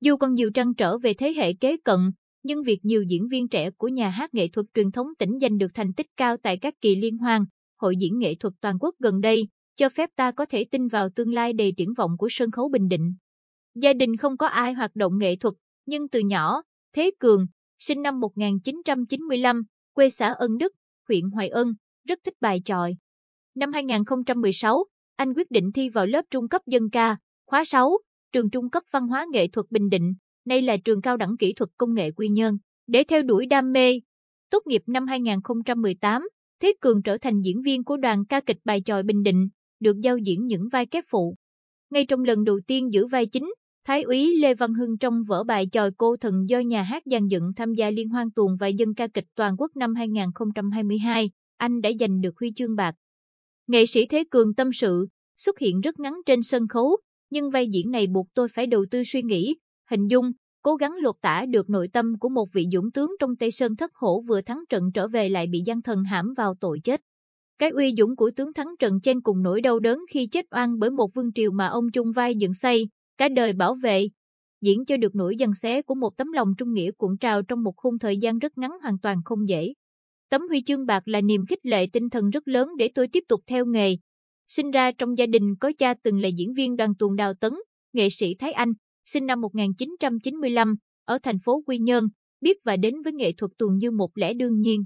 [0.00, 1.98] Dù còn nhiều trăn trở về thế hệ kế cận,
[2.42, 5.58] nhưng việc nhiều diễn viên trẻ của nhà hát nghệ thuật truyền thống tỉnh giành
[5.58, 7.44] được thành tích cao tại các kỳ liên hoan,
[7.80, 11.08] hội diễn nghệ thuật toàn quốc gần đây, cho phép ta có thể tin vào
[11.16, 13.14] tương lai đầy triển vọng của sân khấu Bình Định.
[13.74, 15.54] Gia đình không có ai hoạt động nghệ thuật,
[15.86, 17.46] nhưng từ nhỏ, Thế Cường,
[17.78, 20.72] sinh năm 1995, quê xã Ân Đức,
[21.08, 21.74] huyện Hoài Ân,
[22.08, 22.96] rất thích bài tròi.
[23.54, 24.84] Năm 2016,
[25.16, 27.98] anh quyết định thi vào lớp trung cấp dân ca, khóa 6,
[28.32, 30.14] trường trung cấp văn hóa nghệ thuật Bình Định,
[30.46, 33.72] nay là trường cao đẳng kỹ thuật công nghệ Quy Nhơn, để theo đuổi đam
[33.72, 34.00] mê.
[34.50, 36.22] Tốt nghiệp năm 2018,
[36.62, 39.48] Thế Cường trở thành diễn viên của đoàn ca kịch bài tròi Bình Định,
[39.80, 41.34] được giao diễn những vai kép phụ.
[41.90, 43.52] Ngay trong lần đầu tiên giữ vai chính,
[43.86, 47.26] Thái úy Lê Văn Hưng trong vở bài tròi cô thần do nhà hát dàn
[47.26, 51.80] dựng tham gia liên hoan tuồng và dân ca kịch toàn quốc năm 2022, anh
[51.80, 52.94] đã giành được huy chương bạc.
[53.66, 55.06] Nghệ sĩ Thế Cường tâm sự,
[55.36, 56.96] xuất hiện rất ngắn trên sân khấu,
[57.30, 59.56] nhưng vai diễn này buộc tôi phải đầu tư suy nghĩ,
[59.90, 63.36] hình dung, cố gắng lột tả được nội tâm của một vị dũng tướng trong
[63.36, 66.54] Tây Sơn thất hổ vừa thắng trận trở về lại bị gian thần hãm vào
[66.60, 67.00] tội chết.
[67.58, 70.78] Cái uy dũng của tướng thắng trận trên cùng nỗi đau đớn khi chết oan
[70.78, 74.08] bởi một vương triều mà ông chung vai dựng xây, cả đời bảo vệ,
[74.60, 77.62] diễn cho được nỗi dằn xé của một tấm lòng trung nghĩa cuộn trào trong
[77.62, 79.74] một khung thời gian rất ngắn hoàn toàn không dễ.
[80.30, 83.24] Tấm huy chương bạc là niềm khích lệ tinh thần rất lớn để tôi tiếp
[83.28, 83.96] tục theo nghề.
[84.50, 87.52] Sinh ra trong gia đình có cha từng là diễn viên đoàn tuồng Đào Tấn,
[87.92, 88.72] nghệ sĩ Thái Anh,
[89.06, 92.04] sinh năm 1995, ở thành phố Quy Nhơn,
[92.40, 94.84] biết và đến với nghệ thuật tuồng như một lẽ đương nhiên.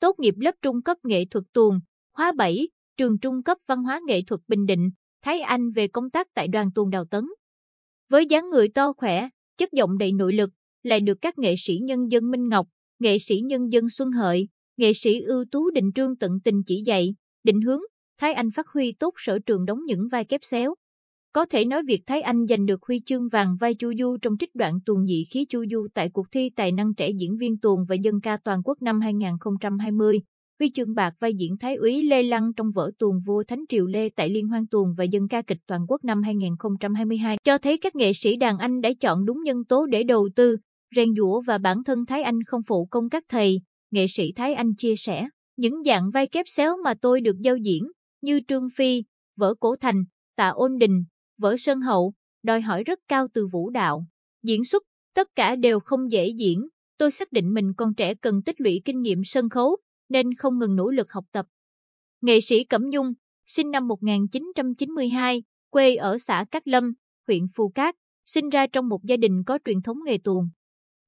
[0.00, 1.78] Tốt nghiệp lớp trung cấp nghệ thuật tuồng,
[2.12, 4.90] khóa 7, trường trung cấp văn hóa nghệ thuật Bình Định,
[5.22, 7.24] Thái Anh về công tác tại đoàn tuồng Đào Tấn.
[8.10, 10.50] Với dáng người to khỏe, chất giọng đầy nội lực,
[10.82, 12.66] lại được các nghệ sĩ nhân dân Minh Ngọc,
[12.98, 16.82] nghệ sĩ nhân dân Xuân Hợi, nghệ sĩ ưu tú Định Trương tận tình chỉ
[16.86, 17.80] dạy, định hướng,
[18.20, 20.74] Thái Anh phát huy tốt sở trường đóng những vai kép xéo.
[21.32, 24.36] Có thể nói việc Thái Anh giành được huy chương vàng vai Chu Du trong
[24.40, 27.58] trích đoạn tuồng nhị khí Chu Du tại cuộc thi tài năng trẻ diễn viên
[27.58, 30.20] tuồng và dân ca toàn quốc năm 2020,
[30.58, 33.86] huy chương bạc vai diễn Thái úy Lê Lăng trong vở tuồng vua Thánh Triều
[33.86, 37.78] Lê tại Liên hoan tuồng và dân ca kịch toàn quốc năm 2022 cho thấy
[37.78, 40.56] các nghệ sĩ đàn anh đã chọn đúng nhân tố để đầu tư,
[40.96, 43.60] rèn dũa và bản thân Thái Anh không phụ công các thầy,
[43.90, 45.28] nghệ sĩ Thái Anh chia sẻ.
[45.56, 47.84] Những dạng vai kép xéo mà tôi được giao diễn,
[48.24, 49.04] như Trương Phi,
[49.36, 50.04] vở Cổ Thành,
[50.36, 51.04] Tạ Ôn Đình,
[51.38, 52.12] vở Sơn Hậu,
[52.42, 54.06] đòi hỏi rất cao từ vũ đạo.
[54.42, 54.82] Diễn xuất,
[55.14, 56.68] tất cả đều không dễ diễn.
[56.98, 59.76] Tôi xác định mình còn trẻ cần tích lũy kinh nghiệm sân khấu,
[60.08, 61.46] nên không ngừng nỗ lực học tập.
[62.20, 63.12] Nghệ sĩ Cẩm Nhung,
[63.46, 66.92] sinh năm 1992, quê ở xã Cát Lâm,
[67.26, 67.94] huyện Phù Cát,
[68.26, 70.48] sinh ra trong một gia đình có truyền thống nghề tuồng.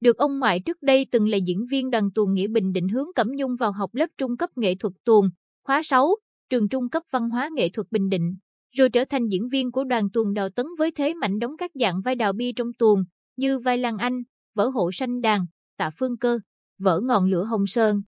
[0.00, 3.06] Được ông ngoại trước đây từng là diễn viên đoàn tuồng Nghĩa Bình định hướng
[3.14, 5.28] Cẩm Nhung vào học lớp trung cấp nghệ thuật tuồng,
[5.64, 6.14] khóa 6,
[6.54, 8.36] trường trung cấp văn hóa nghệ thuật Bình Định,
[8.76, 11.70] rồi trở thành diễn viên của đoàn tuồng Đào Tấn với thế mạnh đóng các
[11.74, 13.04] dạng vai đào bi trong tuồng,
[13.36, 14.22] như vai Lan Anh,
[14.54, 15.46] vở hộ sanh đàn,
[15.78, 16.38] tạ phương cơ,
[16.78, 18.02] vở ngọn lửa hồng sơn.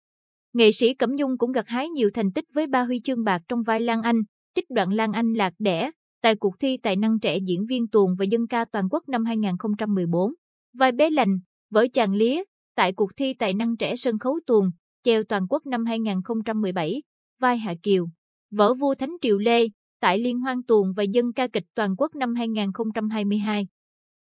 [0.53, 3.41] Nghệ sĩ Cẩm Nhung cũng gặt hái nhiều thành tích với ba huy chương bạc
[3.47, 4.22] trong vai Lan Anh,
[4.56, 5.91] trích đoạn Lan Anh lạc đẻ,
[6.22, 9.25] tại cuộc thi tài năng trẻ diễn viên tuồng và dân ca toàn quốc năm
[9.25, 10.33] 2014.
[10.77, 11.39] Vai bé lành,
[11.72, 12.44] vở chàng lía,
[12.75, 14.69] tại cuộc thi tài năng trẻ sân khấu tuồng,
[15.03, 17.01] chèo toàn quốc năm 2017.
[17.39, 18.07] Vai Hạ Kiều,
[18.51, 19.67] vở vua Thánh Triều Lê,
[20.00, 23.67] tại Liên hoan tuồng và dân ca kịch toàn quốc năm 2022.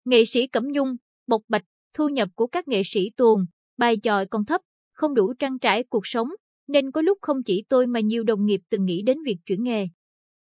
[0.06, 0.96] Nghệ sĩ Cẩm Nhung,
[1.28, 1.64] bộc bạch,
[1.94, 3.46] thu nhập của các nghệ sĩ tuồng,
[3.78, 4.62] bài tròi còn thấp,
[4.94, 6.30] không đủ trang trải cuộc sống,
[6.68, 9.64] nên có lúc không chỉ tôi mà nhiều đồng nghiệp từng nghĩ đến việc chuyển
[9.64, 9.88] nghề.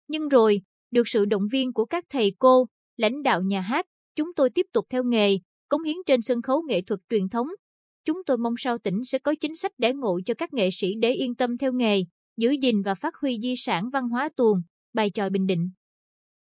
[0.08, 2.66] Nhưng rồi, được sự động viên của các thầy cô,
[2.97, 5.38] lãnh đạo nhà hát, chúng tôi tiếp tục theo nghề,
[5.69, 7.47] cống hiến trên sân khấu nghệ thuật truyền thống.
[8.04, 10.94] Chúng tôi mong sao tỉnh sẽ có chính sách để ngộ cho các nghệ sĩ
[11.00, 12.02] để yên tâm theo nghề,
[12.36, 15.70] giữ gìn và phát huy di sản văn hóa tuồng, bài tròi Bình Định.